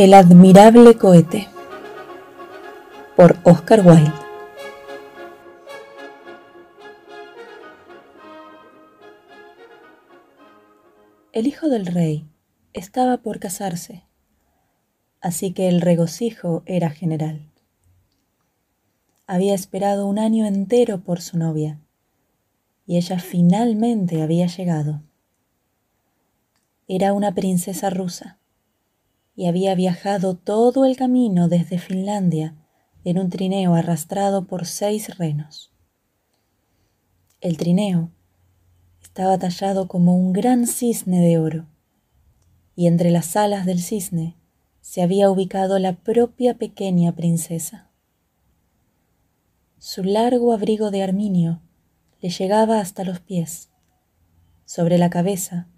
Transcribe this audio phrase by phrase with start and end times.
[0.00, 1.48] El admirable cohete
[3.16, 4.12] por Oscar Wilde
[11.32, 12.28] El hijo del rey
[12.74, 14.04] estaba por casarse,
[15.20, 17.50] así que el regocijo era general.
[19.26, 21.80] Había esperado un año entero por su novia,
[22.86, 25.02] y ella finalmente había llegado.
[26.86, 28.38] Era una princesa rusa
[29.38, 32.56] y había viajado todo el camino desde Finlandia
[33.04, 35.72] en un trineo arrastrado por seis renos.
[37.40, 38.10] El trineo
[39.00, 41.66] estaba tallado como un gran cisne de oro,
[42.74, 44.34] y entre las alas del cisne
[44.80, 47.92] se había ubicado la propia pequeña princesa.
[49.78, 51.62] Su largo abrigo de arminio
[52.20, 53.70] le llegaba hasta los pies.
[54.64, 55.68] Sobre la cabeza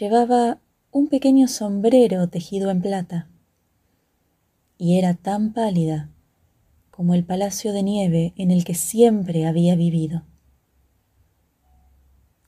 [0.00, 0.58] llevaba
[0.96, 3.28] un pequeño sombrero tejido en plata,
[4.78, 6.08] y era tan pálida
[6.90, 10.22] como el palacio de nieve en el que siempre había vivido.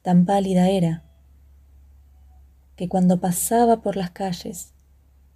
[0.01, 1.05] Tan pálida era
[2.75, 4.73] que cuando pasaba por las calles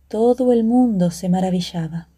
[0.09, 2.09] todo el mundo se maravillaba.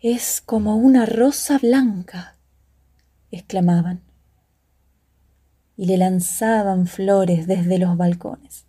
[0.00, 2.36] Es como una rosa blanca,
[3.30, 4.09] exclamaban
[5.80, 8.66] y le lanzaban flores desde los balcones.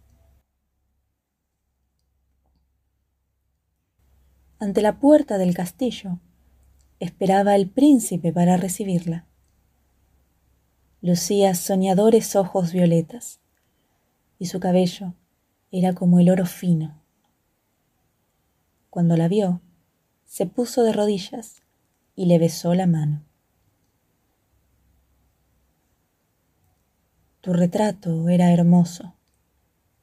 [4.60, 6.20] Ante la puerta del castillo
[7.02, 9.28] esperaba el príncipe para recibirla.
[11.02, 13.42] Lucía soñadores ojos violetas
[14.40, 15.14] y su cabello
[15.70, 17.04] era como el oro fino.
[18.90, 19.60] Cuando la vio,
[20.24, 21.62] se puso de rodillas
[22.16, 23.26] y le besó la mano.
[27.42, 29.16] Tu retrato era hermoso,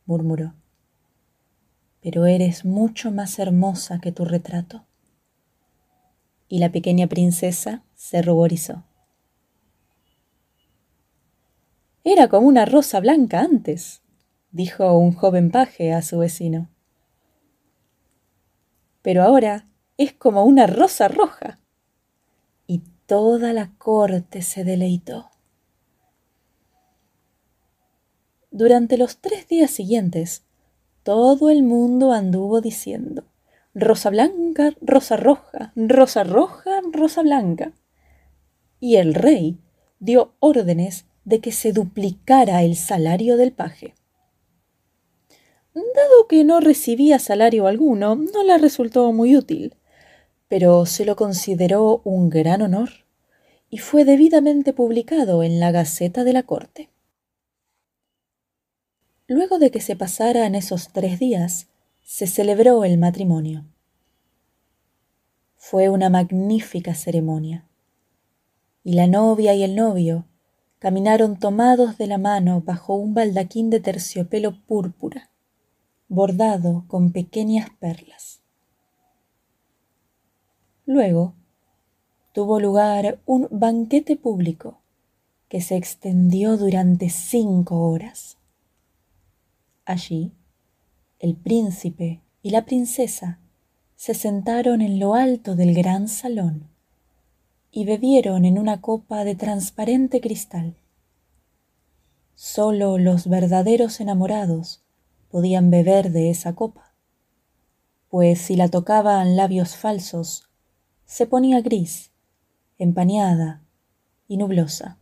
[0.07, 0.55] murmuró,
[2.03, 4.85] pero eres mucho más hermosa que tu retrato.
[6.49, 8.83] Y la pequeña princesa se ruborizó.
[12.03, 14.03] Era como una rosa blanca antes,
[14.51, 16.69] dijo un joven paje a su vecino.
[19.01, 21.61] Pero ahora es como una rosa roja.
[22.67, 25.31] Y toda la corte se deleitó.
[28.51, 30.45] Durante los tres días siguientes,
[31.03, 33.25] todo el mundo anduvo diciendo,
[33.75, 37.73] Rosa blanca, rosa roja, rosa roja, rosa blanca.
[38.81, 39.59] Y el rey
[40.01, 43.95] dio órdenes de que se duplicara el salario del paje.
[45.75, 49.77] Dado que no recibía salario alguno, no le resultó muy útil,
[50.49, 52.91] pero se lo consideró un gran honor
[53.71, 56.91] y fue debidamente publicado en la Gaceta de la Corte.
[59.31, 61.69] Luego de que se pasaran esos tres días,
[62.03, 63.66] se celebró el matrimonio.
[65.59, 67.69] Fue una magnífica ceremonia,
[68.84, 70.25] y la novia y el novio
[70.78, 75.28] caminaron tomados de la mano bajo un baldaquín de terciopelo púrpura,
[76.09, 78.41] bordado con pequeñas perlas.
[80.87, 81.34] Luego
[82.33, 84.78] tuvo lugar un banquete público
[85.50, 88.38] que se extendió durante cinco horas.
[89.88, 90.34] Allí,
[91.19, 93.38] el príncipe y la princesa
[93.97, 96.69] se sentaron en lo alto del gran salón
[97.71, 100.76] y bebieron en una copa de transparente cristal.
[102.34, 104.82] Solo los verdaderos enamorados
[105.31, 106.93] podían beber de esa copa,
[108.10, 110.50] pues si la tocaban labios falsos,
[111.06, 112.12] se ponía gris,
[112.76, 113.62] empañada
[114.26, 114.99] y nublosa.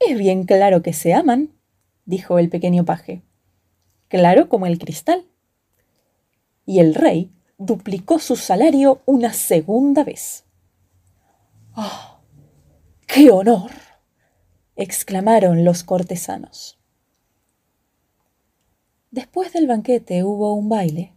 [0.00, 1.54] Es bien claro que se aman,
[2.06, 3.22] dijo el pequeño paje,
[4.08, 5.26] claro como el cristal.
[6.66, 10.44] Y el rey duplicó su salario una segunda vez.
[11.74, 12.20] ¡Ah!
[13.06, 13.70] ¡Qué honor!
[14.76, 16.78] exclamaron los cortesanos.
[19.10, 21.14] Después del banquete hubo un baile.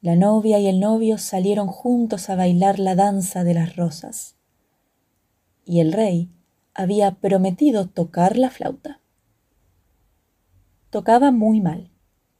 [0.00, 4.36] La novia y el novio salieron juntos a bailar la danza de las rosas.
[5.64, 6.30] Y el rey
[6.74, 9.00] había prometido tocar la flauta.
[10.90, 11.90] Tocaba muy mal,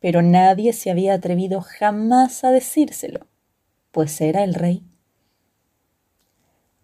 [0.00, 3.26] pero nadie se había atrevido jamás a decírselo,
[3.92, 4.82] pues era el rey.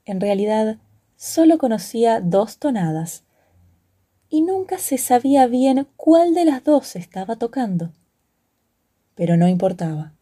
[0.04, 0.78] En realidad,
[1.16, 3.24] solo conocía dos tonadas,
[4.28, 7.92] y nunca se sabía bien cuál de las dos estaba tocando.
[9.14, 10.12] Pero no importaba,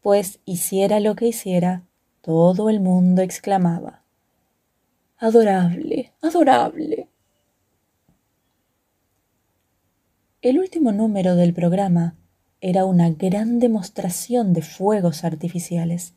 [0.00, 1.82] pues hiciera lo que hiciera,
[2.20, 4.02] todo el mundo exclamaba,
[5.18, 7.11] Adorable, adorable.
[10.42, 12.16] El último número del programa
[12.60, 16.14] era una gran demostración de fuegos artificiales,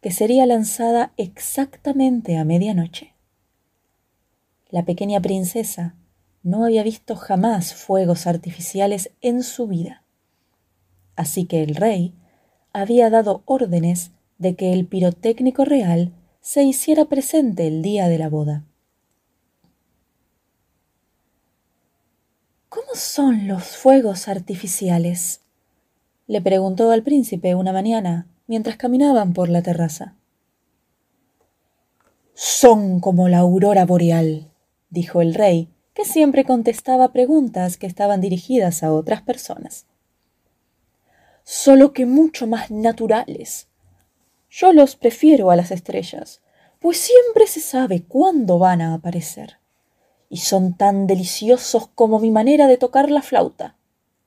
[0.00, 3.12] que sería lanzada exactamente a medianoche.
[4.70, 5.94] La pequeña princesa
[6.42, 10.04] no había visto jamás fuegos artificiales en su vida.
[11.14, 12.14] Así que el rey
[12.72, 18.30] había dado órdenes de que el pirotécnico real se hiciera presente el día de la
[18.30, 18.64] boda.
[22.74, 25.42] ¿Cómo son los fuegos artificiales?
[26.26, 30.16] le preguntó al príncipe una mañana mientras caminaban por la terraza.
[32.34, 34.50] Son como la aurora boreal,
[34.90, 39.86] dijo el rey, que siempre contestaba preguntas que estaban dirigidas a otras personas.
[41.44, 43.68] Solo que mucho más naturales.
[44.50, 46.40] Yo los prefiero a las estrellas,
[46.80, 49.58] pues siempre se sabe cuándo van a aparecer.
[50.34, 53.76] Y son tan deliciosos como mi manera de tocar la flauta.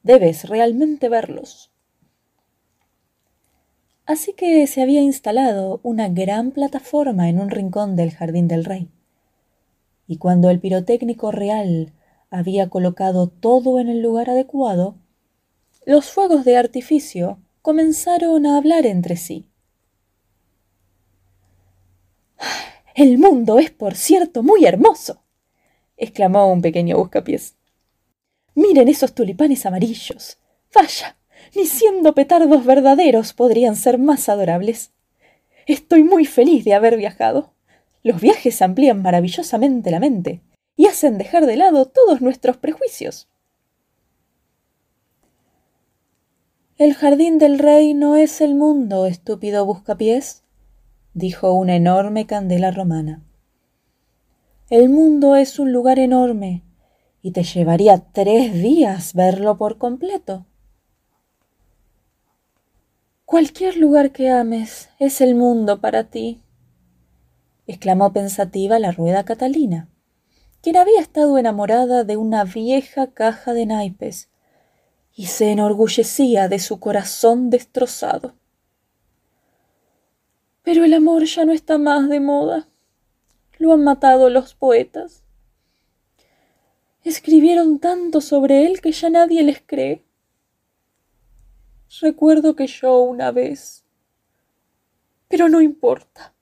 [0.03, 1.69] Debes realmente verlos.
[4.05, 8.89] Así que se había instalado una gran plataforma en un rincón del jardín del rey.
[10.07, 11.91] Y cuando el pirotécnico real
[12.29, 14.95] había colocado todo en el lugar adecuado,
[15.85, 19.49] los fuegos de artificio comenzaron a hablar entre sí.
[22.95, 25.26] El mundo es, por cierto, muy hermoso,
[25.97, 27.55] exclamó un pequeño buscapiés.
[28.55, 30.37] Miren esos tulipanes amarillos.
[30.73, 31.17] Vaya,
[31.55, 34.91] ni siendo petardos verdaderos podrían ser más adorables.
[35.65, 37.53] Estoy muy feliz de haber viajado.
[38.03, 40.41] Los viajes amplían maravillosamente la mente
[40.75, 43.27] y hacen dejar de lado todos nuestros prejuicios.
[46.77, 50.43] El jardín del rey no es el mundo, estúpido buscapiés,
[51.15, 53.26] dijo una enorme candela romana.
[54.69, 56.61] El mundo es un lugar enorme
[57.21, 60.45] y te llevaría tres días verlo por completo.
[63.23, 66.41] Cualquier lugar que ames es el mundo para ti,
[67.65, 69.87] exclamó pensativa la rueda Catalina,
[70.61, 74.29] quien había estado enamorada de una vieja caja de naipes
[75.15, 78.35] y se enorgullecía de su corazón destrozado.
[80.61, 82.67] Pero el amor ya no está más de moda.
[83.57, 85.23] Lo han matado los poetas.
[87.03, 90.03] Escribieron tanto sobre él que ya nadie les cree.
[92.01, 93.85] Recuerdo que yo una vez.
[95.29, 96.33] Pero no importa.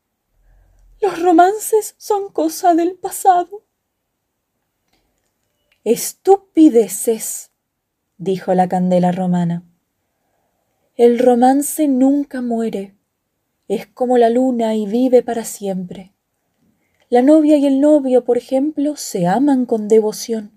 [1.02, 3.64] Los romances son cosa del pasado.
[5.84, 7.52] Estupideces,
[8.18, 9.64] dijo la candela romana.
[10.96, 12.96] El romance nunca muere.
[13.68, 16.15] Es como la luna y vive para siempre.
[17.16, 20.52] La novia y el novio, por ejemplo, se aman con devoción.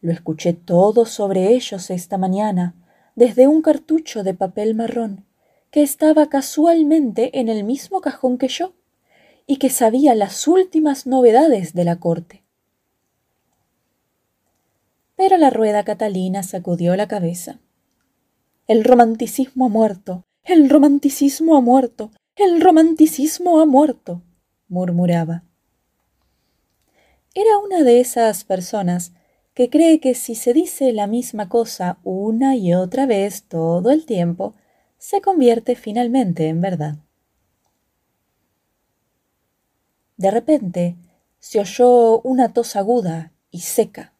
[0.00, 2.74] Lo escuché todo sobre ellos esta mañana
[3.16, 5.26] desde un cartucho de papel marrón
[5.70, 8.72] que estaba casualmente en el mismo cajón que yo
[9.46, 12.42] y que sabía las últimas novedades de la corte.
[15.16, 17.60] Pero la rueda Catalina sacudió la cabeza.
[18.66, 24.22] El romanticismo ha muerto, el romanticismo ha muerto, el romanticismo ha muerto,
[24.72, 25.44] murmuraba.
[27.34, 29.12] Era una de esas personas
[29.54, 34.04] que cree que si se dice la misma cosa una y otra vez todo el
[34.04, 34.54] tiempo,
[34.98, 36.96] se convierte finalmente en verdad.
[40.18, 40.96] De repente
[41.38, 44.12] se oyó una tos aguda y seca,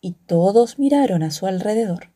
[0.00, 2.10] y todos miraron a su alrededor.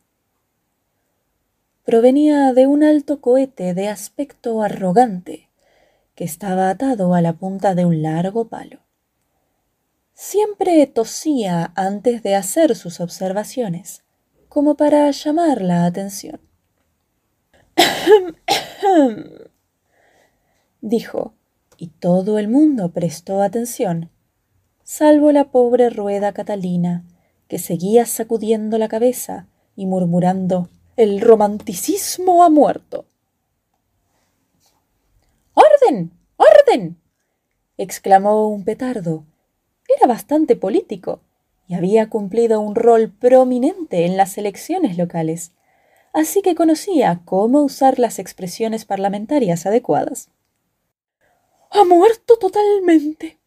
[1.85, 5.49] Provenía de un alto cohete de aspecto arrogante,
[6.15, 8.86] que estaba atado a la punta de un largo palo.
[10.19, 14.03] Siempre tosía antes de hacer sus observaciones,
[14.49, 16.41] como para llamar la atención.
[20.81, 21.35] dijo,
[21.77, 24.09] y todo el mundo prestó atención,
[24.81, 27.05] salvo la pobre rueda Catalina,
[27.47, 29.45] que seguía sacudiendo la cabeza
[29.75, 33.05] y murmurando El romanticismo ha muerto.
[35.53, 36.11] ¡Orden!
[36.37, 36.97] ¡Orden!
[37.77, 39.23] exclamó un petardo
[39.87, 41.21] era bastante político
[41.67, 45.51] y había cumplido un rol prominente en las elecciones locales,
[46.13, 50.29] así que conocía cómo usar las expresiones parlamentarias adecuadas.
[51.71, 53.37] Ha muerto totalmente,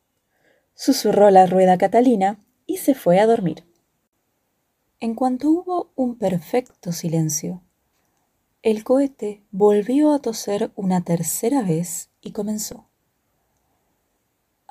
[0.75, 3.65] susurró la rueda Catalina y se fue a dormir.
[5.01, 7.63] En cuanto hubo un perfecto silencio,
[8.63, 12.90] el cohete volvió a toser una tercera vez y comenzó.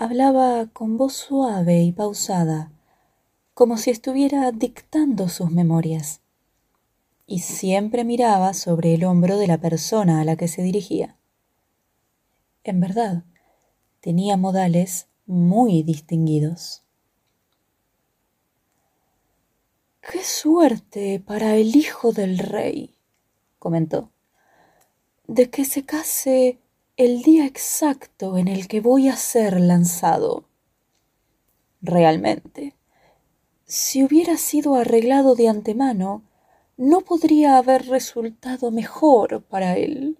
[0.01, 2.71] Hablaba con voz suave y pausada,
[3.53, 6.21] como si estuviera dictando sus memorias,
[7.27, 11.17] y siempre miraba sobre el hombro de la persona a la que se dirigía.
[12.63, 13.25] En verdad,
[13.99, 16.81] tenía modales muy distinguidos.
[19.99, 22.95] Qué suerte para el hijo del rey,
[23.59, 24.13] comentó,
[25.27, 26.57] de que se case
[26.99, 30.43] el día exacto en el que voy a ser lanzado.
[31.81, 32.75] Realmente,
[33.63, 36.23] si hubiera sido arreglado de antemano,
[36.75, 40.19] no podría haber resultado mejor para él.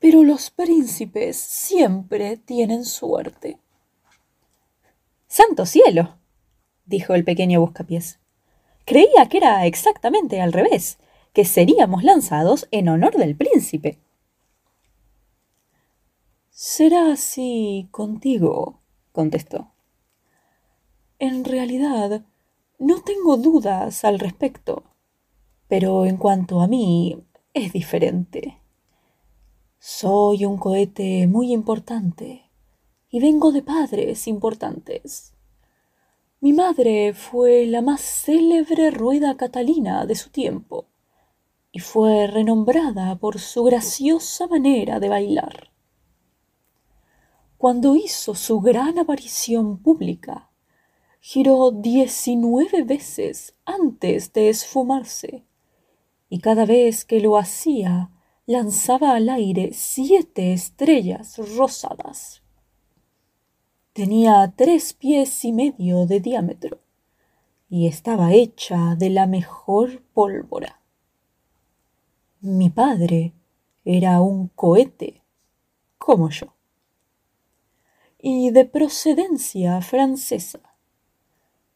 [0.00, 3.60] Pero los príncipes siempre tienen suerte.
[5.28, 6.18] ¡Santo cielo!
[6.86, 8.18] dijo el pequeño buscapiés.
[8.84, 10.98] Creía que era exactamente al revés,
[11.32, 14.00] que seríamos lanzados en honor del príncipe.
[16.64, 18.78] Será así contigo,
[19.10, 19.72] contestó.
[21.18, 22.22] En realidad,
[22.78, 24.84] no tengo dudas al respecto,
[25.66, 27.20] pero en cuanto a mí,
[27.52, 28.60] es diferente.
[29.80, 32.48] Soy un cohete muy importante
[33.10, 35.34] y vengo de padres importantes.
[36.38, 40.86] Mi madre fue la más célebre rueda catalina de su tiempo
[41.72, 45.71] y fue renombrada por su graciosa manera de bailar.
[47.62, 50.50] Cuando hizo su gran aparición pública,
[51.20, 55.44] giró diecinueve veces antes de esfumarse,
[56.28, 58.10] y cada vez que lo hacía
[58.46, 62.42] lanzaba al aire siete estrellas rosadas.
[63.92, 66.80] Tenía tres pies y medio de diámetro
[67.70, 70.82] y estaba hecha de la mejor pólvora.
[72.40, 73.34] Mi padre
[73.84, 75.22] era un cohete,
[75.96, 76.56] como yo,
[78.24, 80.60] y de procedencia francesa.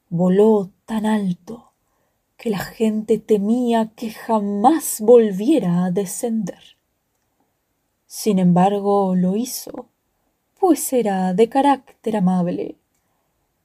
[0.09, 1.73] Voló tan alto
[2.37, 6.77] que la gente temía que jamás volviera a descender.
[8.07, 9.89] Sin embargo, lo hizo,
[10.61, 12.77] pues era de carácter amable,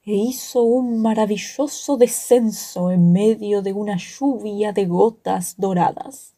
[0.04, 6.34] e hizo un maravilloso descenso en medio de una lluvia de gotas doradas.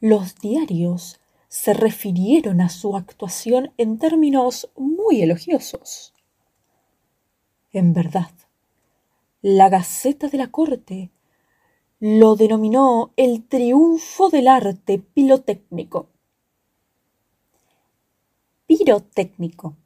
[0.00, 1.20] Los diarios
[1.52, 6.14] se refirieron a su actuación en términos muy elogiosos.
[7.74, 8.30] En verdad,
[9.42, 11.10] la Gaceta de la Corte
[12.00, 16.08] lo denominó el triunfo del arte pilotécnico.
[18.64, 19.76] Pirotécnico.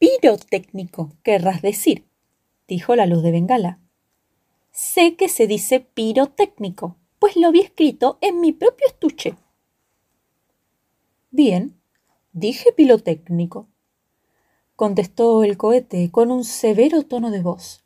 [0.00, 2.04] Pirotécnico, querrás decir,
[2.66, 3.78] dijo la luz de Bengala.
[4.72, 9.36] Sé que se dice pirotécnico, pues lo vi escrito en mi propio estuche.
[11.32, 11.80] Bien,
[12.32, 13.68] dije pilotécnico,
[14.74, 17.84] contestó el cohete con un severo tono de voz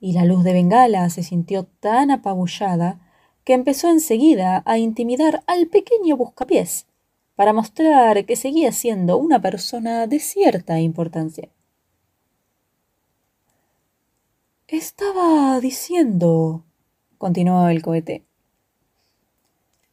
[0.00, 2.98] y la luz de bengala se sintió tan apabullada
[3.44, 6.86] que empezó enseguida a intimidar al pequeño buscapiés
[7.34, 11.50] para mostrar que seguía siendo una persona de cierta importancia.
[14.66, 16.64] Estaba diciendo,
[17.18, 18.24] continuó el cohete,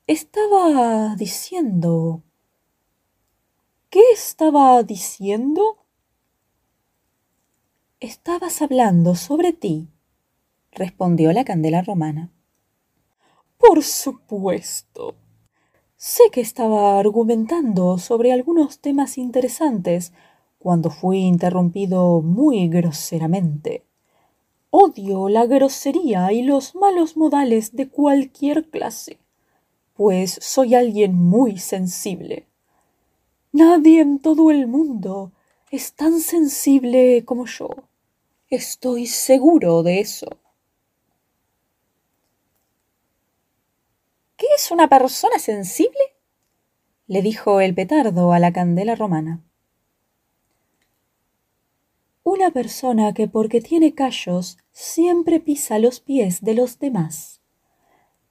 [0.07, 2.23] estaba diciendo...
[3.93, 5.77] ¿Qué estaba diciendo?
[7.99, 9.87] Estabas hablando sobre ti,
[10.71, 12.31] respondió la candela romana.
[13.59, 15.13] Por supuesto.
[15.95, 20.11] Sé que estaba argumentando sobre algunos temas interesantes
[20.57, 23.85] cuando fui interrumpido muy groseramente.
[24.71, 29.19] Odio la grosería y los malos modales de cualquier clase,
[29.93, 32.47] pues soy alguien muy sensible.
[33.53, 35.31] Nadie en todo el mundo
[35.69, 37.69] es tan sensible como yo.
[38.49, 40.25] Estoy seguro de eso.
[44.37, 46.01] ¿Qué es una persona sensible?
[47.05, 49.43] le dijo el petardo a la candela romana.
[52.23, 57.39] Una persona que porque tiene callos siempre pisa los pies de los demás,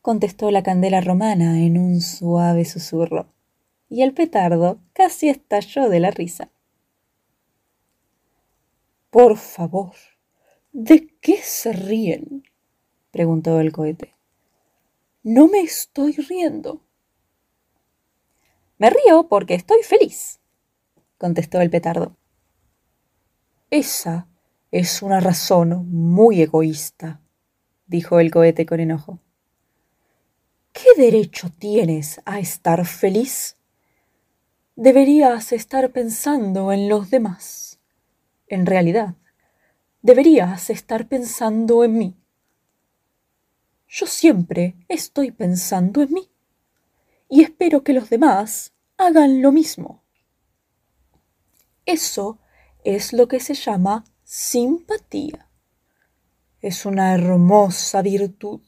[0.00, 3.29] contestó la candela romana en un suave susurro,
[3.93, 6.51] y el petardo casi estalló de la risa.
[9.11, 9.93] Por favor,
[10.73, 12.43] ¿de qué se ríen?
[13.11, 14.17] preguntó el cohete.
[15.23, 16.81] No me estoy riendo.
[18.79, 20.41] Me río porque estoy feliz,
[21.19, 22.17] contestó el petardo.
[23.69, 24.27] Esa
[24.71, 27.21] es una razón muy egoísta,
[27.87, 29.19] dijo el cohete con enojo.
[30.73, 33.59] ¿Qué derecho tienes a estar feliz?
[34.76, 37.79] Deberías estar pensando en los demás.
[38.47, 39.17] En realidad,
[40.00, 42.17] deberías estar pensando en mí.
[43.87, 46.31] Yo siempre estoy pensando en mí
[47.29, 50.02] y espero que los demás hagan lo mismo.
[51.85, 52.38] Eso
[52.83, 55.50] es lo que se llama simpatía.
[56.62, 58.62] Es una hermosa virtud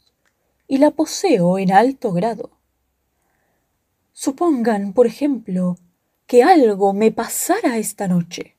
[0.68, 2.50] y la poseo en alto grado.
[4.12, 5.78] Supongan, por ejemplo,
[6.26, 8.56] que algo me pasara esta noche.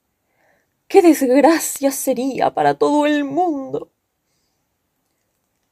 [0.87, 3.91] ¡Qué desgracia sería para todo el mundo!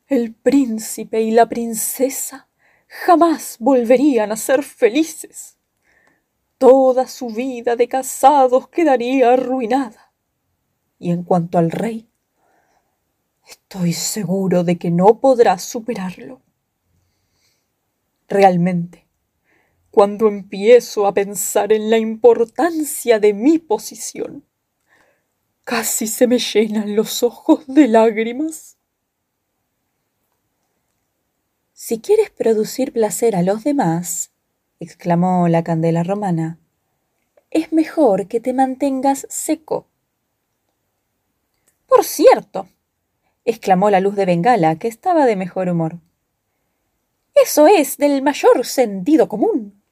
[0.08, 2.48] El príncipe y la princesa
[2.88, 5.58] jamás volverían a ser felices.
[6.58, 10.12] Toda su vida de casados quedaría arruinada.
[11.00, 12.08] Y en cuanto al rey,
[13.48, 16.42] estoy seguro de que no podrá superarlo.
[18.28, 19.03] Realmente,
[19.94, 24.44] cuando empiezo a pensar en la importancia de mi posición,
[25.64, 28.80] casi se me llenan los ojos de lágrimas.
[31.74, 34.32] Si quieres producir placer a los demás,
[34.80, 36.58] exclamó la candela romana,
[37.52, 39.86] es mejor que te mantengas seco.
[41.86, 42.68] Por cierto,
[43.46, 46.00] exclamó la luz de Bengala, que estaba de mejor humor.
[47.36, 49.83] Eso es del mayor sentido común.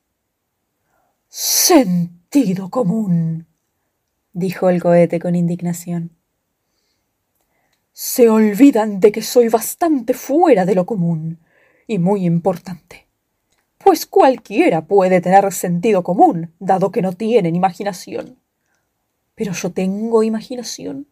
[1.34, 3.48] Sentido común,
[4.34, 6.12] dijo el cohete con indignación.
[7.94, 11.40] Se olvidan de que soy bastante fuera de lo común
[11.88, 13.08] y muy importante.
[13.78, 18.38] Pues cualquiera puede tener sentido común, dado que no tienen imaginación.
[19.34, 21.08] Pero yo tengo imaginación,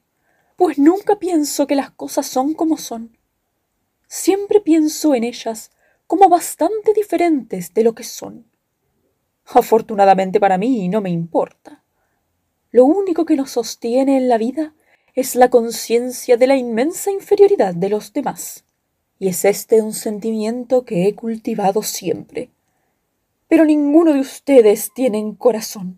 [0.58, 3.18] pues nunca pienso que las cosas son como son.
[4.10, 5.72] Siempre pienso en ellas
[6.08, 8.49] como bastante diferentes de lo que son.
[9.52, 11.84] Afortunadamente para mí no me importa.
[12.72, 14.76] Lo único que nos sostiene en la vida
[15.16, 18.64] es la conciencia de la inmensa inferioridad de los demás.
[19.18, 22.52] Y es este un sentimiento que he cultivado siempre.
[23.48, 25.98] Pero ninguno de ustedes tienen corazón.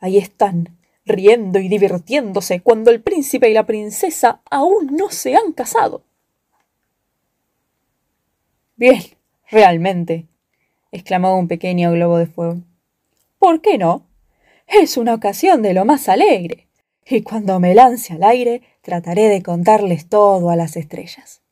[0.00, 5.52] Ahí están, riendo y divirtiéndose cuando el príncipe y la princesa aún no se han
[5.52, 6.02] casado.
[8.76, 9.02] Bien,
[9.50, 10.29] realmente,
[10.92, 12.58] exclamó un pequeño globo de fuego.
[13.38, 14.06] ¿Por qué no?
[14.66, 16.68] Es una ocasión de lo más alegre,
[17.06, 21.42] y cuando me lance al aire trataré de contarles todo a las estrellas.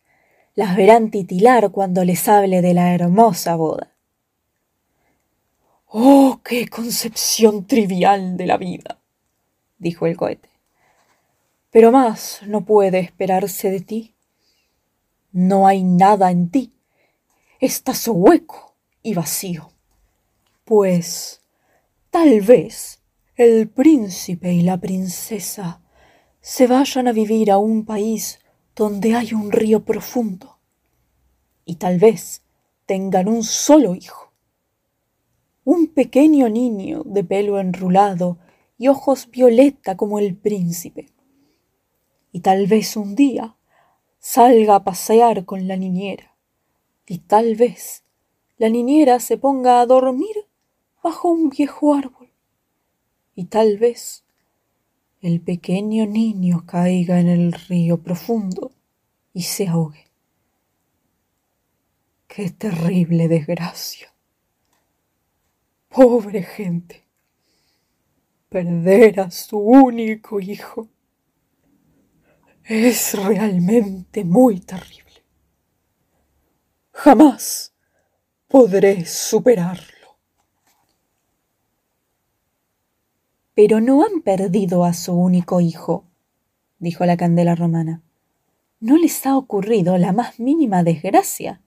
[0.54, 3.92] Las verán titilar cuando les hable de la hermosa boda.
[5.86, 9.00] Oh, qué concepción trivial de la vida,
[9.78, 10.48] dijo el cohete.
[11.70, 14.14] Pero más no puede esperarse de ti.
[15.32, 16.72] No hay nada en ti.
[17.60, 18.67] Estás hueco
[19.02, 19.70] y vacío.
[20.64, 21.42] Pues
[22.10, 23.02] tal vez
[23.36, 25.80] el príncipe y la princesa
[26.40, 28.40] se vayan a vivir a un país
[28.74, 30.58] donde hay un río profundo,
[31.64, 32.42] y tal vez
[32.86, 34.32] tengan un solo hijo,
[35.64, 38.38] un pequeño niño de pelo enrulado
[38.78, 41.12] y ojos violeta como el príncipe,
[42.32, 43.56] y tal vez un día
[44.18, 46.36] salga a pasear con la niñera,
[47.06, 48.04] y tal vez
[48.58, 50.46] la niñera se ponga a dormir
[51.02, 52.28] bajo un viejo árbol
[53.34, 54.24] y tal vez
[55.20, 58.72] el pequeño niño caiga en el río profundo
[59.32, 60.06] y se ahogue.
[62.26, 64.12] Qué terrible desgracia.
[65.88, 67.04] Pobre gente.
[68.48, 70.88] Perder a su único hijo
[72.64, 75.24] es realmente muy terrible.
[76.92, 77.74] Jamás
[78.48, 80.16] podré superarlo.
[83.54, 86.04] Pero no han perdido a su único hijo,
[86.78, 88.00] dijo la candela romana.
[88.80, 91.60] ¿No les ha ocurrido la más mínima desgracia?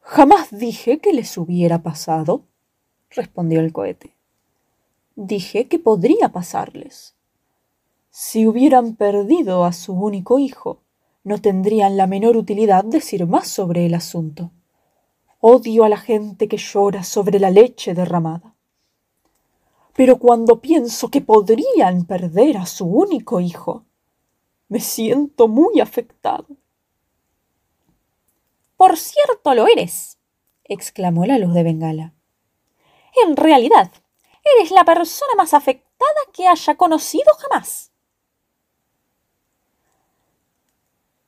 [0.00, 2.44] Jamás dije que les hubiera pasado,
[3.10, 4.14] respondió el cohete.
[5.16, 7.14] Dije que podría pasarles.
[8.10, 10.80] Si hubieran perdido a su único hijo,
[11.24, 14.50] no tendrían la menor utilidad decir más sobre el asunto.
[15.44, 18.54] Odio a la gente que llora sobre la leche derramada.
[19.92, 23.84] Pero cuando pienso que podrían perder a su único hijo,
[24.68, 26.46] me siento muy afectado.
[28.76, 30.16] Por cierto lo eres,
[30.62, 32.14] exclamó la luz de Bengala.
[33.26, 33.90] En realidad,
[34.44, 37.90] eres la persona más afectada que haya conocido jamás.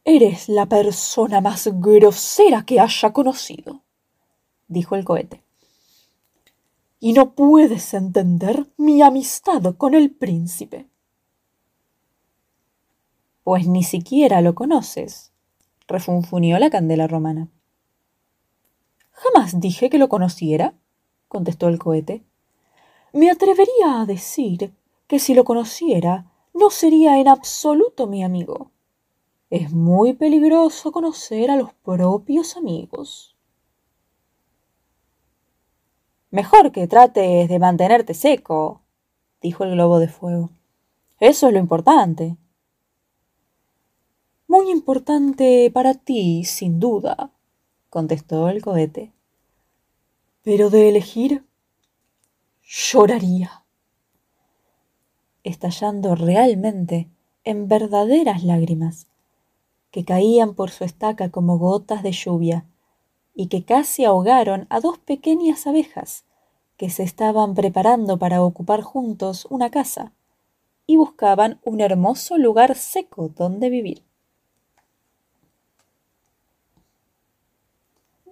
[0.04, 3.83] Eres la persona más grosera que haya conocido
[4.74, 5.42] dijo el cohete.
[7.00, 10.86] Y no puedes entender mi amistad con el príncipe.
[13.42, 15.32] Pues ni siquiera lo conoces,
[15.88, 17.48] refunfuñó la candela romana.
[19.10, 20.74] Jamás dije que lo conociera,
[21.28, 22.24] contestó el cohete.
[23.12, 24.74] Me atrevería a decir
[25.06, 28.70] que si lo conociera, no sería en absoluto mi amigo.
[29.50, 33.33] Es muy peligroso conocer a los propios amigos.
[36.34, 38.80] Mejor que trates de mantenerte seco,
[39.40, 40.50] dijo el globo de fuego.
[41.20, 42.36] Eso es lo importante.
[44.48, 47.30] Muy importante para ti, sin duda,
[47.88, 49.12] contestó el cohete.
[50.42, 51.44] Pero de elegir,
[52.64, 53.62] lloraría.
[55.44, 57.08] Estallando realmente
[57.44, 59.06] en verdaderas lágrimas,
[59.92, 62.66] que caían por su estaca como gotas de lluvia,
[63.34, 66.24] y que casi ahogaron a dos pequeñas abejas
[66.76, 70.12] que se estaban preparando para ocupar juntos una casa
[70.86, 74.02] y buscaban un hermoso lugar seco donde vivir.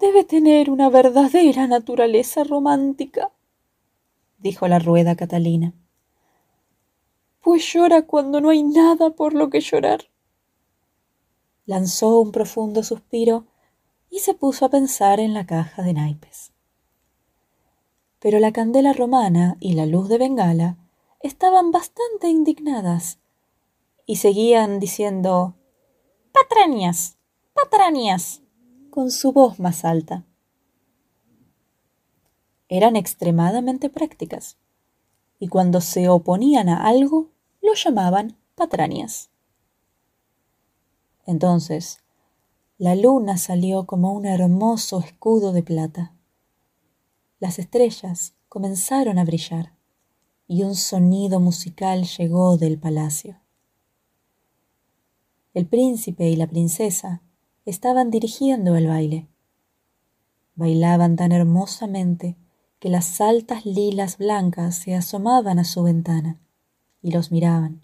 [0.01, 3.31] Debe tener una verdadera naturaleza romántica,
[4.38, 5.73] dijo la rueda Catalina.
[7.41, 10.09] Pues llora cuando no hay nada por lo que llorar.
[11.67, 13.47] Lanzó un profundo suspiro
[14.12, 16.53] y se puso a pensar en la caja de naipes.
[18.20, 20.77] Pero la candela romana y la luz de bengala
[21.20, 23.18] estaban bastante indignadas
[24.05, 25.55] y seguían diciendo
[26.31, 27.16] patrañas,
[27.55, 28.42] patrañas
[28.90, 30.25] con su voz más alta.
[32.68, 34.59] Eran extremadamente prácticas,
[35.38, 37.31] y cuando se oponían a algo,
[37.62, 39.31] lo llamaban patrañas.
[41.25, 42.02] Entonces,
[42.83, 46.16] la luna salió como un hermoso escudo de plata.
[47.38, 49.73] Las estrellas comenzaron a brillar
[50.49, 53.37] y un sonido musical llegó del palacio.
[55.55, 57.23] El príncipe y la princesa
[57.66, 59.29] estaban dirigiendo el baile.
[60.57, 62.37] Bailaban tan hermosamente
[62.81, 66.40] que las altas lilas blancas se asomaban a su ventana
[67.01, 67.81] y los miraban,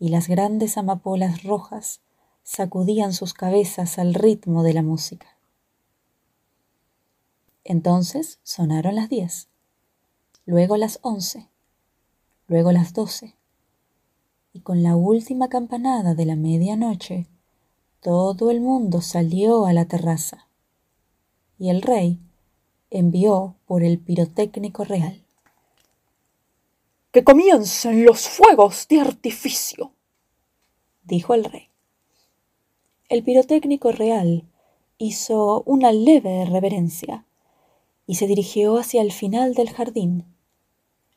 [0.00, 2.00] y las grandes amapolas rojas
[2.48, 5.36] sacudían sus cabezas al ritmo de la música.
[7.62, 9.48] Entonces sonaron las diez,
[10.46, 11.50] luego las once,
[12.46, 13.36] luego las doce,
[14.54, 17.26] y con la última campanada de la medianoche
[18.00, 20.48] todo el mundo salió a la terraza
[21.58, 22.18] y el rey
[22.88, 25.22] envió por el pirotécnico real.
[27.12, 29.92] Que comiencen los fuegos de artificio,
[31.04, 31.67] dijo el rey.
[33.08, 34.44] El pirotécnico real
[34.98, 37.24] hizo una leve reverencia
[38.06, 40.26] y se dirigió hacia el final del jardín.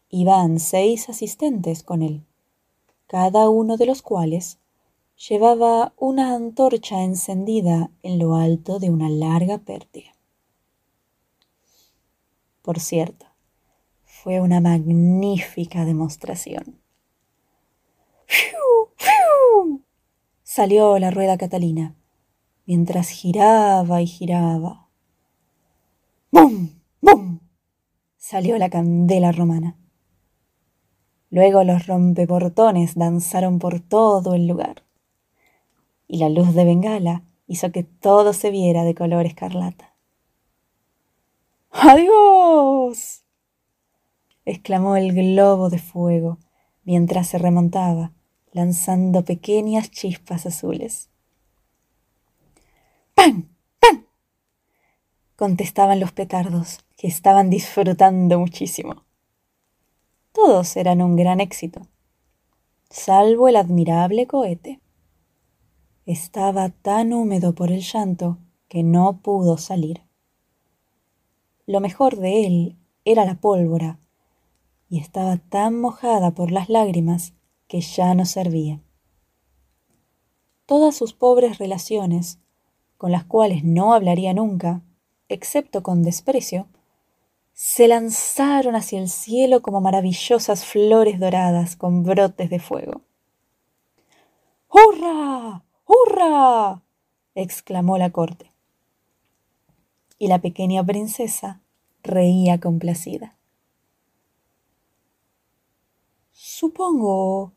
[0.10, 2.24] Iban seis asistentes con él,
[3.08, 4.58] cada uno de los cuales
[5.18, 10.14] llevaba una antorcha encendida en lo alto de una larga pértiga.
[12.62, 13.26] Por cierto,
[14.06, 16.80] fue una magnífica demostración.
[18.28, 18.88] ¡Fiu!
[18.96, 19.81] ¡Fiu!
[20.54, 21.96] Salió la rueda Catalina,
[22.66, 24.90] mientras giraba y giraba.
[26.30, 26.72] ¡Bum!
[27.00, 27.40] ¡Bum!
[28.18, 29.78] Salió la candela romana.
[31.30, 34.84] Luego los rompeportones danzaron por todo el lugar
[36.06, 39.96] y la luz de bengala hizo que todo se viera de color escarlata.
[41.72, 43.24] ¡Adiós!
[44.44, 46.40] exclamó el globo de fuego
[46.84, 48.12] mientras se remontaba,
[48.52, 51.10] lanzando pequeñas chispas azules.
[53.16, 53.50] ¡Pam!
[53.80, 54.06] ¡Pam!
[55.36, 59.06] contestaban los petardos, que estaban disfrutando muchísimo.
[60.34, 61.82] Todos eran un gran éxito,
[62.90, 64.80] salvo el admirable cohete.
[66.06, 68.38] Estaba tan húmedo por el llanto
[68.68, 70.04] que no pudo salir.
[71.66, 74.00] Lo mejor de él era la pólvora,
[74.90, 77.34] y estaba tan mojada por las lágrimas
[77.72, 78.82] que ya no servía.
[80.66, 82.38] Todas sus pobres relaciones,
[82.98, 84.82] con las cuales no hablaría nunca,
[85.30, 86.68] excepto con desprecio,
[87.54, 93.04] se lanzaron hacia el cielo como maravillosas flores doradas con brotes de fuego.
[94.70, 95.64] ¡Hurra!
[95.86, 96.82] ¡Hurra!
[97.36, 98.52] exclamó la corte.
[100.20, 101.62] Y la pequeña princesa
[102.04, 103.38] reía complacida.
[106.34, 107.54] Supongo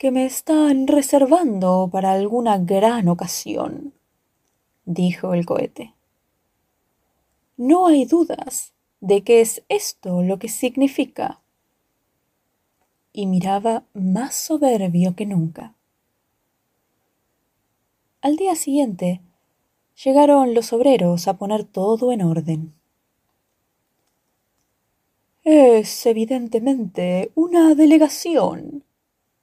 [0.00, 3.92] que me están reservando para alguna gran ocasión,
[4.86, 5.92] dijo el cohete.
[7.58, 11.40] No hay dudas de que es esto lo que significa.
[13.12, 15.74] Y miraba más soberbio que nunca.
[18.22, 19.20] Al día siguiente,
[20.02, 22.72] llegaron los obreros a poner todo en orden.
[25.44, 28.82] Es evidentemente una delegación,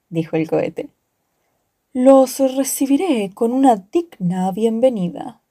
[0.08, 0.90] dijo el cohete.
[1.92, 5.42] Los recibiré con una digna bienvenida.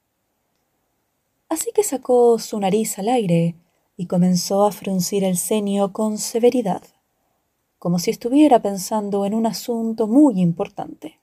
[1.50, 3.56] Así que sacó su nariz al aire
[3.96, 6.84] y comenzó a fruncir el ceño con severidad,
[7.80, 11.20] como si estuviera pensando en un asunto muy importante.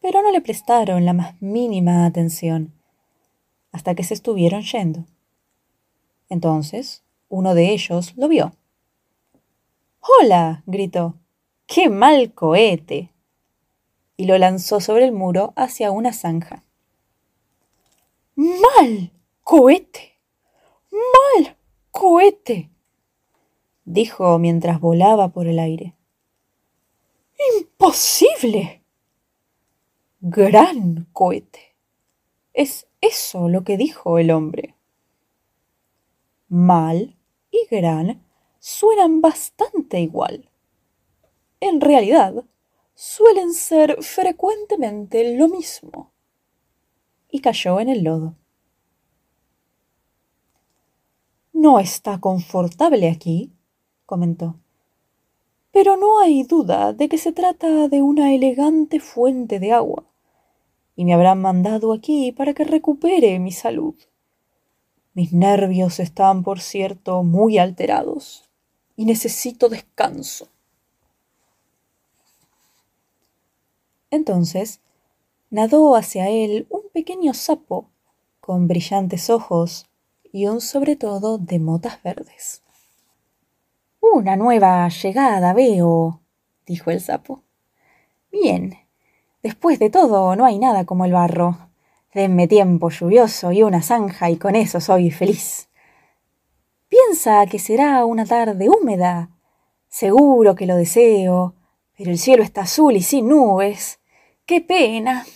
[0.00, 2.72] Pero no le prestaron la más mínima atención
[3.72, 5.04] hasta que se estuvieron yendo.
[6.28, 8.52] Entonces, uno de ellos lo vio.
[10.00, 10.62] ¡Hola!
[10.66, 11.14] gritó.
[11.68, 13.12] ¡Qué mal cohete!
[14.16, 16.64] y lo lanzó sobre el muro hacia una zanja.
[18.34, 19.12] ¡Mal
[19.44, 20.18] cohete!
[20.90, 21.58] ¡Mal
[21.90, 22.70] cohete!
[23.84, 25.94] dijo mientras volaba por el aire.
[27.58, 28.82] ¡Imposible!
[30.20, 31.76] Gran cohete.
[32.54, 34.74] Es eso lo que dijo el hombre.
[36.48, 37.18] Mal
[37.50, 38.24] y gran
[38.58, 40.48] suenan bastante igual.
[41.60, 42.44] En realidad,
[42.94, 46.12] suelen ser frecuentemente lo mismo.
[47.30, 48.34] Y cayó en el lodo.
[51.52, 53.52] No está confortable aquí,
[54.06, 54.54] comentó.
[55.72, 60.04] Pero no hay duda de que se trata de una elegante fuente de agua,
[60.94, 63.94] y me habrán mandado aquí para que recupere mi salud.
[65.14, 68.48] Mis nervios están, por cierto, muy alterados,
[68.96, 70.48] y necesito descanso.
[74.10, 74.80] Entonces
[75.50, 77.90] nadó hacia él un pequeño sapo
[78.40, 79.86] con brillantes ojos
[80.32, 82.62] y un sobre todo de motas verdes.
[84.00, 86.20] Una nueva llegada veo,
[86.66, 87.42] dijo el sapo.
[88.30, 88.78] Bien,
[89.42, 91.58] después de todo no hay nada como el barro.
[92.14, 95.68] Denme tiempo lluvioso y una zanja y con eso soy feliz.
[96.88, 99.30] Piensa que será una tarde húmeda.
[99.88, 101.54] Seguro que lo deseo,
[101.98, 103.98] pero el cielo está azul y sin nubes.
[104.46, 105.26] ¡Qué pena!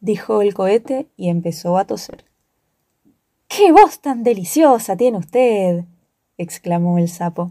[0.00, 2.24] dijo el cohete y empezó a toser.
[3.48, 5.84] ¡Qué voz tan deliciosa tiene usted!
[6.38, 7.50] exclamó el sapo.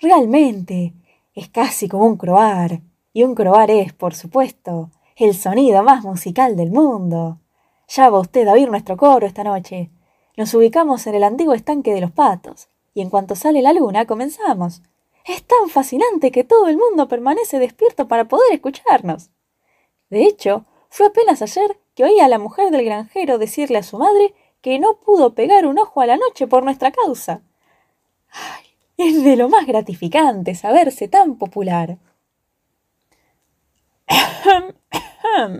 [0.00, 0.92] Realmente,
[1.34, 2.82] es casi como un croar,
[3.14, 7.40] y un croar es, por supuesto, el sonido más musical del mundo.
[7.88, 9.90] Ya va usted a oír nuestro coro esta noche.
[10.38, 14.06] Nos ubicamos en el antiguo estanque de los patos, y en cuanto sale la luna
[14.06, 14.82] comenzamos.
[15.24, 19.30] Es tan fascinante que todo el mundo permanece despierto para poder escucharnos.
[20.10, 23.98] De hecho, fue apenas ayer que oí a la mujer del granjero decirle a su
[23.98, 27.42] madre que no pudo pegar un ojo a la noche por nuestra causa.
[28.30, 28.64] Ay,
[28.96, 31.98] es de lo más gratificante saberse tan popular.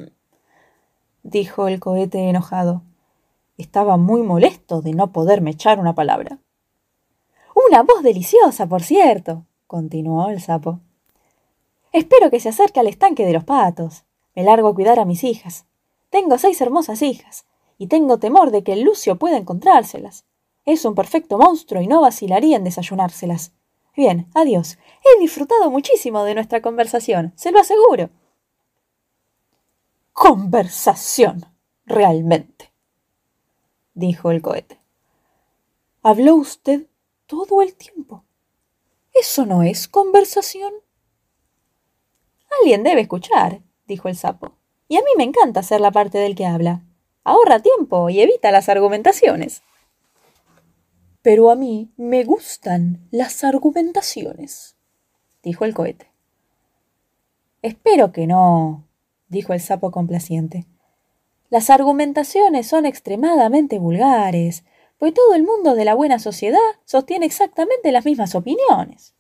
[1.24, 2.82] dijo el cohete enojado.
[3.58, 6.38] Estaba muy molesto de no poderme echar una palabra.
[7.68, 10.78] Una voz deliciosa, por cierto, continuó el sapo.
[11.92, 14.04] Espero que se acerque al estanque de los patos.
[14.36, 15.66] Me largo a cuidar a mis hijas.
[16.08, 17.46] Tengo seis hermosas hijas,
[17.78, 20.24] y tengo temor de que el Lucio pueda encontrárselas.
[20.64, 23.52] Es un perfecto monstruo y no vacilaría en desayunárselas.
[23.96, 24.78] Bien, adiós.
[25.04, 28.10] He disfrutado muchísimo de nuestra conversación, se lo aseguro.
[30.12, 31.44] Conversación,
[31.86, 32.67] realmente,
[33.98, 34.78] dijo el cohete.
[36.02, 36.86] Habló usted
[37.26, 38.24] todo el tiempo.
[39.12, 40.72] ¿Eso no es conversación?
[42.60, 44.52] Alguien debe escuchar, dijo el sapo.
[44.86, 46.84] Y a mí me encanta ser la parte del que habla.
[47.24, 49.62] Ahorra tiempo y evita las argumentaciones.
[51.20, 54.76] Pero a mí me gustan las argumentaciones,
[55.42, 56.12] dijo el cohete.
[57.62, 58.84] Espero que no,
[59.26, 60.66] dijo el sapo complaciente.
[61.50, 64.64] Las argumentaciones son extremadamente vulgares,
[64.98, 69.14] pues todo el mundo de la buena sociedad sostiene exactamente las mismas opiniones.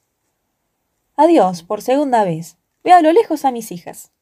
[1.16, 2.56] Adiós, por segunda vez.
[2.84, 4.12] Ve a lo lejos a mis hijas.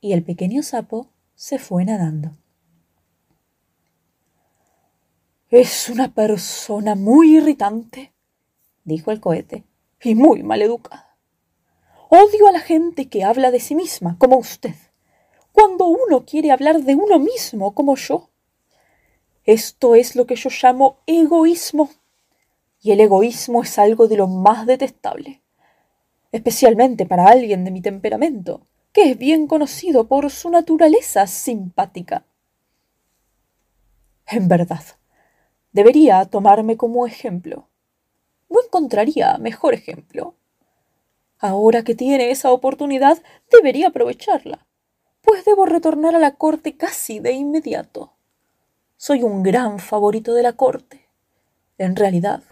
[0.00, 2.32] Y el pequeño sapo se fue nadando.
[5.50, 8.12] Es una persona muy irritante,
[8.84, 9.64] dijo el cohete,
[10.02, 11.16] y muy maleducada.
[12.10, 14.74] Odio a la gente que habla de sí misma, como usted,
[15.58, 18.30] cuando uno quiere hablar de uno mismo, como yo.
[19.42, 21.90] Esto es lo que yo llamo egoísmo.
[22.80, 25.42] Y el egoísmo es algo de lo más detestable,
[26.30, 28.60] especialmente para alguien de mi temperamento,
[28.92, 32.24] que es bien conocido por su naturaleza simpática.
[34.28, 34.84] En verdad,
[35.72, 37.68] debería tomarme como ejemplo.
[38.48, 40.36] no encontraría mejor ejemplo.
[41.40, 44.67] Ahora que tiene esa oportunidad, debería aprovecharla,
[45.22, 48.14] pues debo retornar a la corte casi de inmediato.
[48.96, 51.08] Soy un gran favorito de la corte.
[51.76, 52.42] En realidad,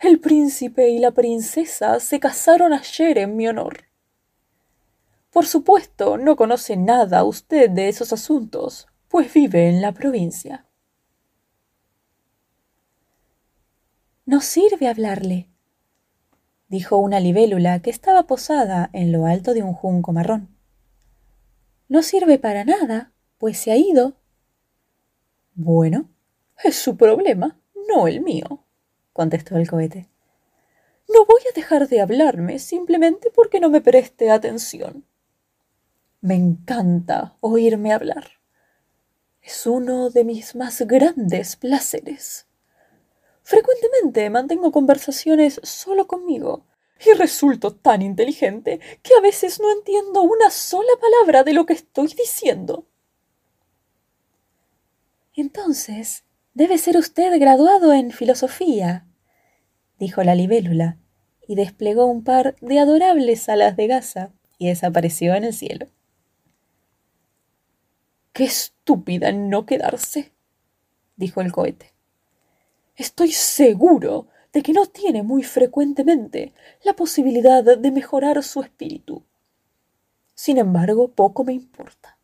[0.00, 3.84] el príncipe y la princesa se casaron ayer en mi honor.
[5.30, 10.66] Por supuesto, no conoce nada usted de esos asuntos, pues vive en la provincia.
[14.24, 15.48] No sirve hablarle,
[16.68, 20.55] dijo una libélula que estaba posada en lo alto de un junco marrón.
[21.88, 24.16] No sirve para nada, pues se ha ido.
[25.54, 26.08] Bueno,
[26.62, 28.64] es su problema, no el mío,
[29.12, 30.08] contestó el cohete.
[31.08, 35.04] No voy a dejar de hablarme simplemente porque no me preste atención.
[36.20, 38.32] Me encanta oírme hablar.
[39.40, 42.46] Es uno de mis más grandes placeres.
[43.44, 46.66] Frecuentemente mantengo conversaciones solo conmigo
[47.04, 51.74] y resulto tan inteligente que a veces no entiendo una sola palabra de lo que
[51.74, 52.86] estoy diciendo.
[55.34, 59.06] Entonces, debe ser usted graduado en filosofía,
[59.98, 60.98] dijo la libélula,
[61.46, 65.86] y desplegó un par de adorables alas de gasa y desapareció en el cielo.
[68.32, 70.32] Qué estúpida no quedarse,
[71.16, 71.94] dijo el cohete.
[72.96, 79.22] Estoy seguro de que no tiene muy frecuentemente la posibilidad de mejorar su espíritu.
[80.34, 82.16] Sin embargo, poco me importa.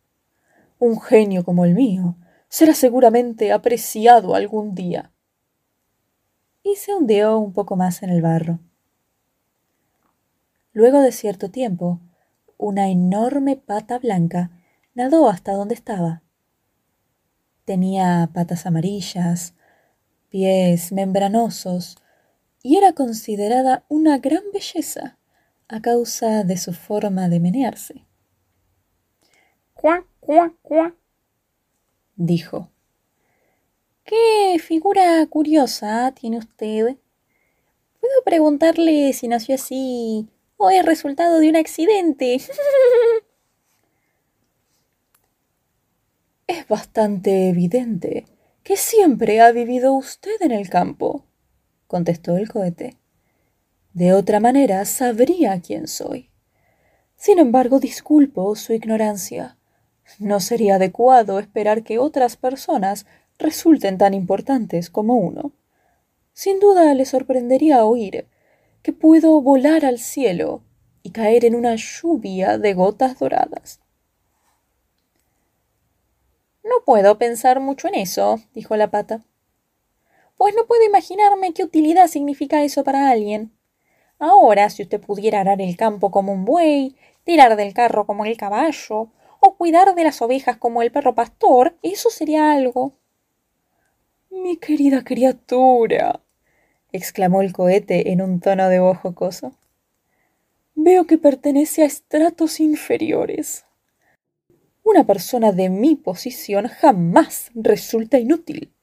[0.79, 2.15] Un genio como el mío
[2.49, 5.11] será seguramente apreciado algún día.
[6.63, 8.57] Y se hundió un poco más en el barro.
[10.71, 11.99] Luego de cierto tiempo,
[12.57, 14.49] una enorme pata blanca
[14.95, 16.23] nadó hasta donde estaba.
[17.63, 19.53] Tenía patas amarillas,
[20.29, 21.97] pies membranosos,
[22.63, 25.19] y era considerada una gran belleza
[25.67, 28.05] a causa de su forma de menearse.
[29.73, 30.95] Cuá, cuá, cuá,
[32.15, 32.69] dijo.
[34.05, 36.97] Qué figura curiosa tiene usted.
[37.99, 42.37] ¿Puedo preguntarle si nació así o es resultado de un accidente?
[46.47, 48.25] es bastante evidente
[48.63, 51.25] que siempre ha vivido usted en el campo,
[51.93, 52.97] contestó el cohete.
[53.93, 56.31] De otra manera sabría quién soy.
[57.15, 59.59] Sin embargo, disculpo su ignorancia.
[60.17, 63.05] No sería adecuado esperar que otras personas
[63.37, 65.51] resulten tan importantes como uno.
[66.33, 68.25] Sin duda le sorprendería oír
[68.81, 70.63] que puedo volar al cielo
[71.03, 73.81] y caer en una lluvia de gotas doradas.
[76.63, 79.23] No puedo pensar mucho en eso, dijo la pata.
[80.37, 83.51] Pues no puedo imaginarme qué utilidad significa eso para alguien.
[84.19, 88.37] Ahora, si usted pudiera arar el campo como un buey, tirar del carro como el
[88.37, 92.93] caballo, o cuidar de las ovejas como el perro pastor, eso sería algo.
[94.29, 96.21] Mi querida criatura,
[96.93, 99.53] exclamó el cohete en un tono de voz jocoso.
[100.75, 103.65] Veo que pertenece a estratos inferiores.
[104.83, 108.73] Una persona de mi posición jamás resulta inútil.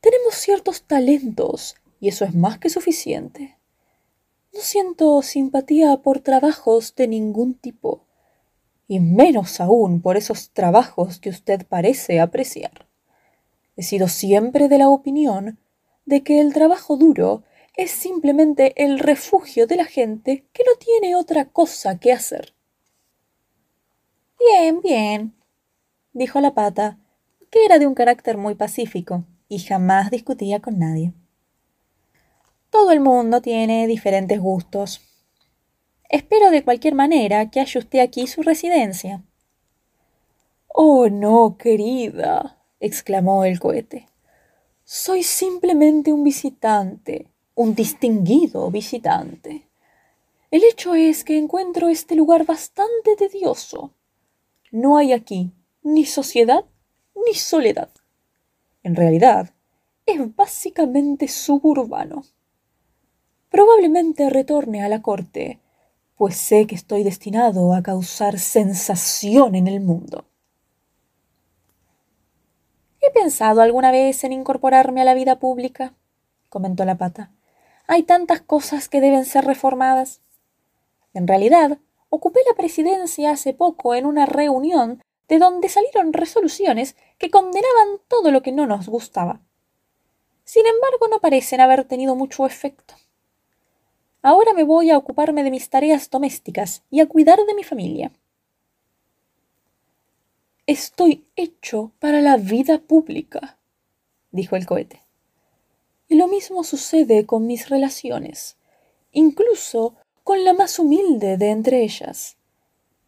[0.00, 3.58] Tenemos ciertos talentos y eso es más que suficiente.
[4.54, 8.04] No siento simpatía por trabajos de ningún tipo,
[8.86, 12.86] y menos aún por esos trabajos que usted parece apreciar.
[13.76, 15.58] He sido siempre de la opinión
[16.06, 17.42] de que el trabajo duro
[17.76, 22.54] es simplemente el refugio de la gente que no tiene otra cosa que hacer.
[24.38, 25.34] Bien, bien,
[26.12, 26.98] dijo la pata,
[27.50, 31.12] que era de un carácter muy pacífico y jamás discutía con nadie.
[32.70, 35.00] Todo el mundo tiene diferentes gustos.
[36.08, 39.22] Espero de cualquier manera que haya usted aquí su residencia.
[40.68, 44.06] Oh, no, querida, exclamó el cohete.
[44.84, 49.68] Soy simplemente un visitante, un distinguido visitante.
[50.50, 53.92] El hecho es que encuentro este lugar bastante tedioso.
[54.70, 56.64] No hay aquí ni sociedad
[57.26, 57.90] ni soledad.
[58.88, 59.50] En realidad,
[60.06, 62.24] es básicamente suburbano.
[63.50, 65.60] Probablemente retorne a la corte,
[66.16, 70.24] pues sé que estoy destinado a causar sensación en el mundo.
[73.02, 75.92] He pensado alguna vez en incorporarme a la vida pública,
[76.48, 77.30] comentó la pata.
[77.88, 80.22] Hay tantas cosas que deben ser reformadas.
[81.12, 81.76] En realidad,
[82.08, 88.30] ocupé la presidencia hace poco en una reunión de donde salieron resoluciones que condenaban todo
[88.30, 89.40] lo que no nos gustaba.
[90.44, 92.94] Sin embargo, no parecen haber tenido mucho efecto.
[94.22, 98.10] Ahora me voy a ocuparme de mis tareas domésticas y a cuidar de mi familia.
[100.66, 103.58] Estoy hecho para la vida pública,
[104.32, 105.02] dijo el cohete.
[106.08, 108.56] Y lo mismo sucede con mis relaciones,
[109.12, 112.36] incluso con la más humilde de entre ellas.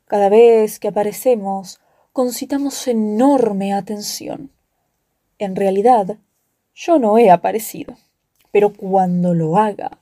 [0.06, 1.80] Cada vez que aparecemos,
[2.12, 4.50] concitamos enorme atención.
[5.38, 6.18] En realidad,
[6.74, 7.96] yo no he aparecido,
[8.52, 9.98] pero cuando lo haga,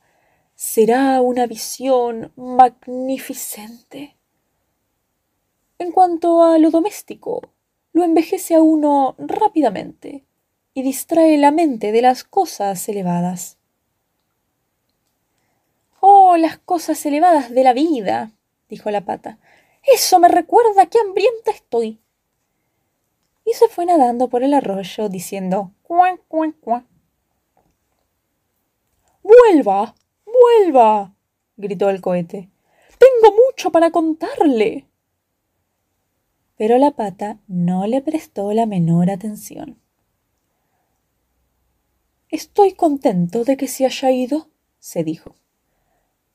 [0.54, 4.16] será una visión magnificente.
[5.78, 7.42] En cuanto a lo doméstico,
[7.92, 10.24] lo envejece a uno rápidamente
[10.74, 13.58] y distrae la mente de las cosas elevadas.
[16.00, 18.32] Oh, las cosas elevadas de la vida,
[18.68, 19.38] dijo la pata.
[19.92, 22.00] Eso me recuerda qué hambrienta estoy.
[23.44, 26.86] Y se fue nadando por el arroyo diciendo cuán, cuán, cuán.
[29.22, 29.94] ¡Vuelva!
[30.26, 31.14] ¡Vuelva!
[31.56, 32.50] gritó el cohete.
[32.98, 34.86] Tengo mucho para contarle.
[36.56, 39.80] Pero la pata no le prestó la menor atención.
[42.28, 45.34] Estoy contento de que se haya ido, se dijo.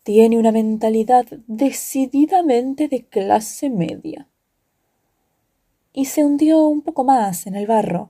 [0.03, 4.27] Tiene una mentalidad decididamente de clase media.
[5.93, 8.09] Y se hundió un poco más en el barro,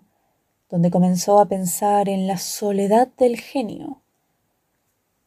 [0.71, 4.01] donde comenzó a pensar en la soledad del genio,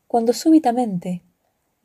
[0.08, 1.22] cuando súbitamente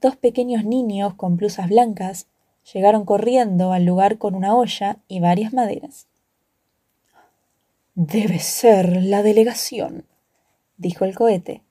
[0.01, 2.27] dos pequeños niños con blusas blancas
[2.73, 6.07] llegaron corriendo al lugar con una olla y varias maderas.
[7.93, 10.05] Debe ser la delegación,
[10.77, 11.61] dijo el cohete,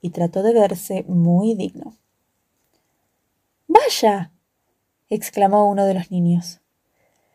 [0.00, 1.96] y trató de verse muy digno.
[3.72, 4.32] Vaya.
[5.08, 6.60] exclamó uno de los niños.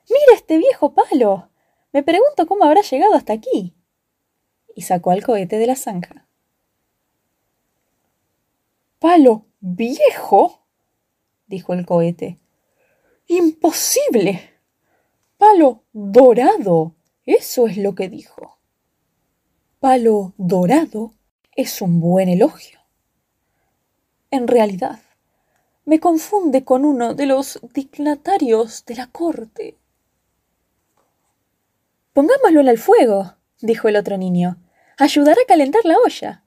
[0.10, 1.50] Mira este viejo palo.
[1.94, 3.74] Me pregunto cómo habrá llegado hasta aquí.
[4.76, 6.28] Y sacó al cohete de la zanja.
[9.00, 10.66] ¿Palo viejo?
[11.48, 12.38] dijo el cohete.
[13.28, 14.60] Imposible.
[15.38, 16.96] Palo dorado.
[17.26, 18.60] Eso es lo que dijo.
[19.80, 21.14] Palo dorado
[21.56, 22.80] es un buen elogio.
[24.32, 25.00] En realidad,
[25.86, 29.78] me confunde con uno de los dignatarios de la corte.
[32.14, 34.58] Pongámoslo al fuego, dijo el otro niño.
[34.98, 36.44] Ayudará a calentar la olla.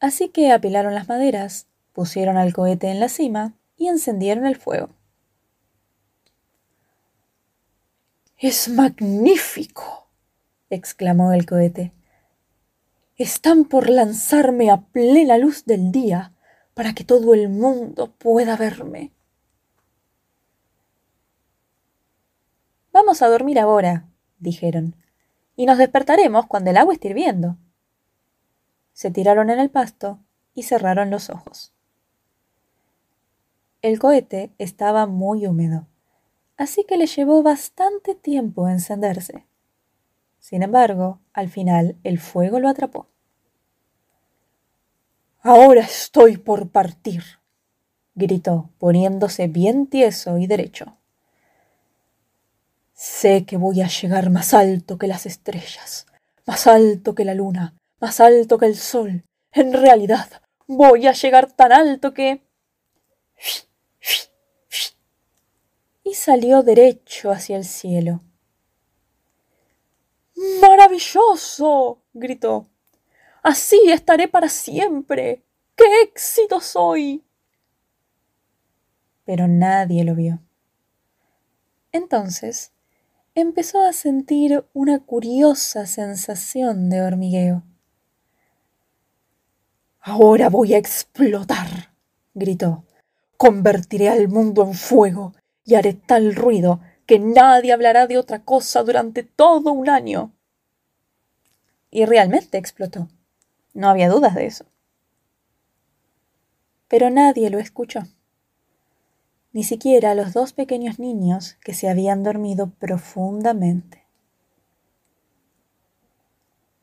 [0.00, 4.90] Así que apilaron las maderas, pusieron al cohete en la cima y encendieron el fuego.
[8.38, 10.08] Es magnífico,
[10.70, 11.92] exclamó el cohete.
[13.16, 16.35] Están por lanzarme a plena luz del día
[16.76, 19.10] para que todo el mundo pueda verme.
[22.92, 24.10] Vamos a dormir ahora,
[24.40, 24.94] dijeron,
[25.56, 27.56] y nos despertaremos cuando el agua esté hirviendo.
[28.92, 30.18] Se tiraron en el pasto
[30.52, 31.72] y cerraron los ojos.
[33.80, 35.86] El cohete estaba muy húmedo,
[36.58, 39.46] así que le llevó bastante tiempo encenderse.
[40.40, 43.08] Sin embargo, al final el fuego lo atrapó.
[45.48, 47.22] Ahora estoy por partir,
[48.16, 50.98] gritó, poniéndose bien tieso y derecho.
[52.92, 56.08] Sé que voy a llegar más alto que las estrellas,
[56.46, 59.22] más alto que la luna, más alto que el sol.
[59.52, 62.42] En realidad, voy a llegar tan alto que...
[66.02, 68.20] Y salió derecho hacia el cielo.
[70.60, 72.02] ¡Maravilloso!
[72.14, 72.66] gritó.
[73.46, 75.44] Así estaré para siempre.
[75.76, 77.24] ¡Qué éxito soy!
[79.24, 80.40] Pero nadie lo vio.
[81.92, 82.72] Entonces
[83.36, 87.62] empezó a sentir una curiosa sensación de hormigueo.
[90.00, 91.92] Ahora voy a explotar,
[92.34, 92.82] gritó.
[93.36, 95.34] Convertiré al mundo en fuego
[95.64, 100.34] y haré tal ruido que nadie hablará de otra cosa durante todo un año.
[101.92, 103.06] Y realmente explotó.
[103.76, 104.64] No había dudas de eso.
[106.88, 108.00] Pero nadie lo escuchó.
[109.52, 114.06] Ni siquiera los dos pequeños niños que se habían dormido profundamente.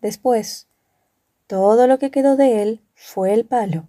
[0.01, 0.67] Después,
[1.47, 3.87] todo lo que quedó de él fue el palo,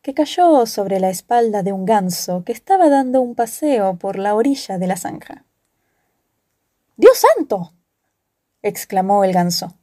[0.00, 4.34] que cayó sobre la espalda de un ganso que estaba dando un paseo por la
[4.34, 5.44] orilla de la zanja.
[6.96, 7.74] ¡Dios santo!
[8.62, 9.74] exclamó el ganso.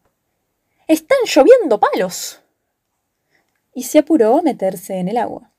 [0.87, 2.41] Están lloviendo palos
[3.77, 5.51] y se apuró a meterse en el agua.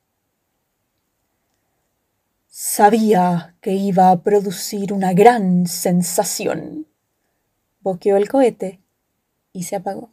[2.49, 6.89] Sabía que iba a producir una gran sensación.
[7.79, 8.83] Boqueó el cohete
[9.53, 10.11] y se apagó.